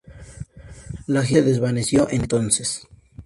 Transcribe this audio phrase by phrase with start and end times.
[1.05, 2.87] La agitación se desvaneció entonces.